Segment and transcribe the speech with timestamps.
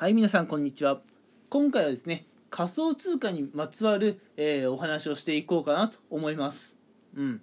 [0.00, 1.00] はい皆さんこんにちは。
[1.50, 6.76] 今回はですね仮想通貨にまつわる、えーお話をしていこうかなと思います。
[7.16, 7.40] うん。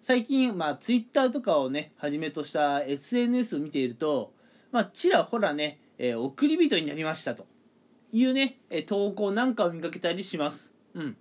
[0.00, 4.32] 最近まあツイッターとかをねはじめとした SNS を見ていると
[4.70, 7.46] まあちらほらね、えー送り人になりましたと。
[8.12, 10.72] いうね、投稿なんかを見かけたりします。
[10.94, 11.16] うん。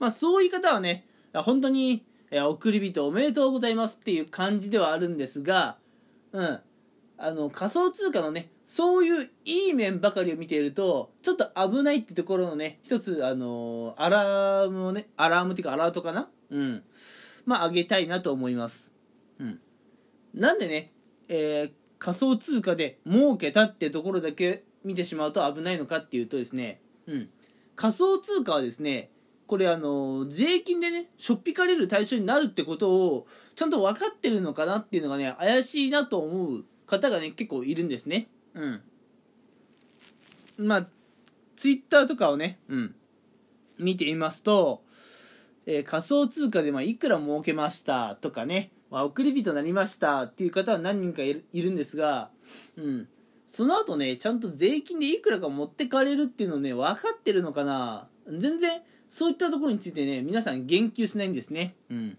[0.00, 5.76] まあそういう方はね本当に、えー送り人おめでとうございますっていう感じではあるんですが
[6.32, 6.60] うん。
[7.22, 16.28] あの仮想通貨のねそういういい面ばかりを見ているとちょっと危ないってところのね一つあのアラームをねアラームっていうかアラートかな？
[16.50, 16.82] うん。
[17.44, 18.92] まあ上げたいなと思います。
[19.38, 19.60] うん。
[20.34, 20.92] なんでね、
[21.28, 27.28] えー仮想通貨で儲けたってところだけ見てしまうと危ないのかっていうとですねうん。
[27.76, 29.10] 仮想通貨はですね
[29.46, 38.28] これあの税金でねしょっぴかれる対象になるってことをちゃんと分かってるのかなっていうのがね怪しいなと思う方がね結構いるんですね。
[38.54, 38.82] うん。
[40.58, 40.88] まあ
[41.56, 42.94] ツイッターとかをねうん。
[43.78, 44.82] 見てみますと、
[45.66, 52.30] えー仮想通貨でまあいくら儲けましたとかね、まあ、送り人になりましたっていう方は何人かいるいるんですが、
[52.76, 53.08] うん、
[53.46, 58.08] その後ねちゃんと税金でいくらか持ってかれるっていうのをね分かってるのかな。
[58.26, 61.74] 全然そういったところについてね皆さん言及しないんですね。
[61.90, 62.18] うん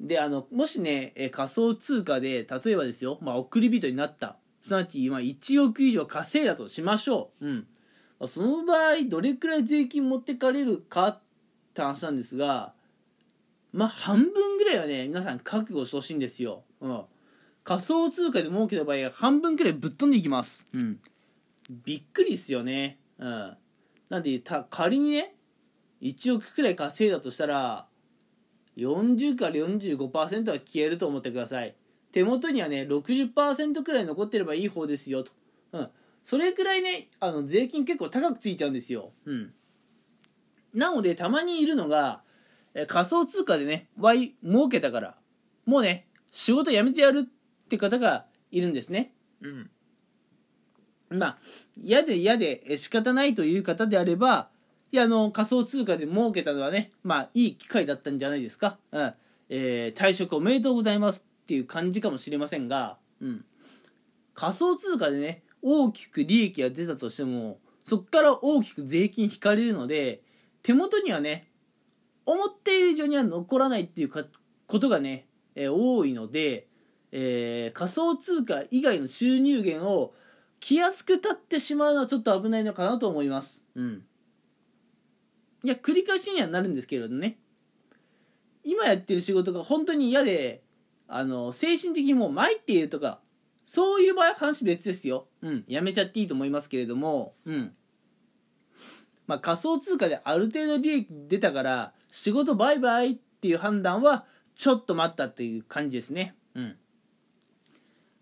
[0.00, 4.36] であのもしねえー仮想通貨で例えばですよ、まあ、送り人になった。
[4.60, 7.56] すなわち今1億以上稼いだとしましょう、うん。
[8.18, 11.20] まあその場合どれくらい税金持ってかれるかっ
[11.74, 12.72] て話なんですが
[13.72, 17.02] まあ半分ぐらいはね皆さん覚悟してほしいんですよ、うん、
[17.64, 20.98] 仮想通貨で儲けた場合半分くらいぶっ飛んでいきます、うん、
[21.84, 23.56] びっくりですよね、うん、
[24.08, 25.34] なんでた仮にね
[26.02, 27.86] 1億くらい稼いだとしたら
[28.78, 31.74] 40から45%は消えると思ってください。
[32.12, 35.32] 手元にはね60%くらい残ってればいい方ですよと、
[35.72, 35.88] うん、
[36.22, 39.52] それくらいねあの税金結構高くついちゃうんですよ、うん、
[40.74, 42.22] なのでたまにいるのが
[42.74, 45.16] え仮想通貨でね Y 儲けたから
[45.66, 49.12] もうね仕事辞めてやるって方がいるんですね。
[49.42, 49.70] うん。
[51.10, 51.38] まあ
[51.82, 54.50] 嫌で嫌でえ仕方ないという方であれば
[54.90, 59.14] いやあの仮想通貨で儲けたのはねまあいい機会だったんじゃないですか、うん
[59.50, 63.44] えー退職おめでとうございますっていう感じかもしれませんが、うん、
[64.34, 70.20] 仮想通貨でね大きく利益が出たとしてもそこから大きく税金引かれるので
[70.62, 71.48] 手元にはね
[72.26, 76.66] 思っている以上には残らないっていうことがね、えー多いので、
[77.10, 80.14] えー仮想通貨以外の収入源を
[80.60, 83.64] 気安く立ってしまうのはちょっと危ないのかなと思います。
[83.74, 84.02] うん。
[85.68, 87.38] いや、繰り返しにはなるんですけれどね。
[88.64, 90.62] 今やってる仕事が本当に嫌で、
[91.06, 93.20] あの、精神的にもう参っているとか、
[93.62, 95.28] そういう場合は話別ですよ。
[95.42, 95.64] うん。
[95.68, 97.74] やめちゃっていいと思いますけれども、うん。
[99.26, 104.24] まあ仮想通貨である程度利益出たから、仕事バイバイっていう判断は、
[104.54, 106.34] ちょっと待ったっていう感じですね。
[106.54, 106.76] うん。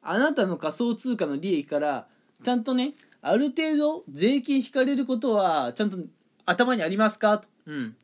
[0.02, 2.08] あなたの仮想通貨の利益から、
[2.42, 5.98] ちゃんとね、ある程度税金引かれることは、ちゃんと
[6.46, 7.38] 頭にありますか？
[7.38, 7.48] と。
[7.66, 7.96] うん。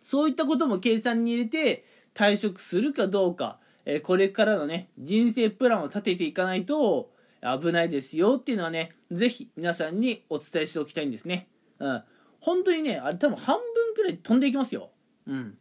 [0.00, 1.84] そういったことも計算に入れて、
[2.14, 7.12] 退職するかどうか、えーこれからのね、人生プランを立てていかないと、
[7.42, 11.48] 危ないですよっていうのはね、ぜひ皆さんにお伝えしておきたいんですね。
[11.78, 12.02] うん。
[12.40, 14.90] 本当にね、あれ多分半分くらい飛んでいきますよ。
[15.26, 15.58] うん。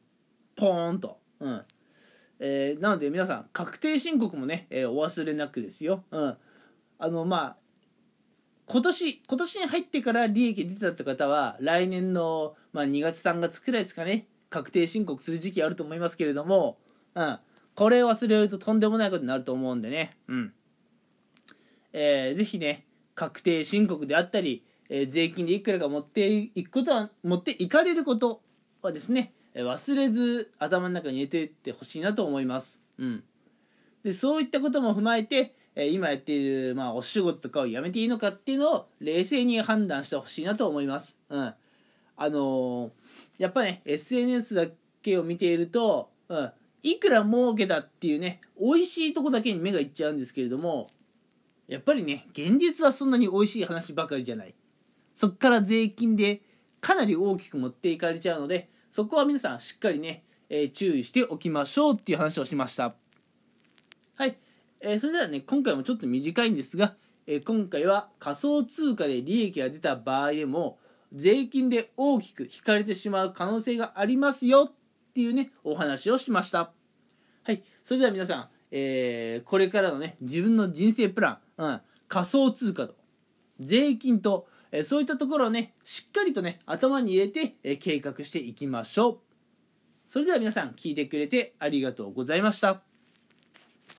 [0.56, 1.20] ポーンと。
[1.40, 1.66] うん。
[2.40, 6.04] えーなので皆さん、確定申告もね、えーお忘れなくですよ。
[6.12, 6.38] うん。
[7.00, 7.58] あの、まあ、
[8.66, 16.78] 今年、今年に入ってから利益出てたって方は、来年の、まあ、2月3月くらいですかね、確定申告する時期あると思いますけれども、
[17.16, 17.40] うん。
[17.76, 20.54] これを忘れるととんでもないことになると思うんでね、うん。
[21.92, 22.86] えーぜひね、
[23.16, 28.42] 確定申告であったり、えー税金でいくらか持っていくことは、持っていかれること
[28.82, 32.82] はですね、忘れず頭の中に入れていってほしいなと思います。
[32.98, 33.24] うん。
[34.04, 41.18] で、そういったことも踏まえて、え今やっている、まあ、お仕事とかをやめていいのかっていうのを冷静に判断してほしいなと思います。
[41.30, 41.54] うん。
[42.16, 42.90] あのー
[43.40, 44.68] やっぱね、SNS だ
[45.02, 46.52] けを見ていると、うん、
[46.84, 50.90] いくら儲けたっていうね、美味しいとこだけに目がいっちゃうんですけれども、
[51.68, 54.54] やっぱりね、現実はそんなに美味しい話ばかりじゃない。
[55.16, 56.42] そっから税金で
[56.82, 62.96] かなり大きく持っていかれちゃうので、そこは皆さんしっかりね、えー注意しておきましょうっていう話をしました。
[64.18, 64.38] はい。
[64.84, 66.96] えーそれではね、今回もちょっと短いんですが、
[67.26, 70.78] えー今回は仮想通貨で利益が出た場合でも、
[71.14, 74.74] 税金で大きく引かれてしまう可能性がありますよっ
[75.14, 76.74] ていうね、お話をしました。
[77.44, 77.64] はい。
[77.86, 82.96] それでは皆さん、えーこれからのね、自分の人生プラン、うん、仮想通貨と
[83.60, 89.20] 税金と、えそういったところをねしっかりとね頭に入れて、え計画していきましょう
[90.08, 92.82] それでは皆さん聞いてくれてありがとうございました